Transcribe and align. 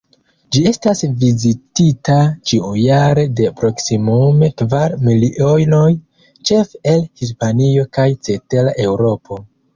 Ĝi 0.55 0.61
estas 0.69 1.01
vizitita 1.23 2.15
ĉiujare 2.51 3.25
de 3.41 3.45
proksimume 3.59 4.49
kvar 4.63 4.97
milionoj, 5.11 5.85
ĉefe 6.51 6.83
el 6.95 7.07
Hispanio 7.23 7.87
kaj 8.01 8.09
cetera 8.31 8.77
Eŭropo. 8.89 9.41